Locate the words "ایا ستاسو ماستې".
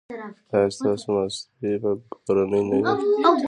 0.53-1.71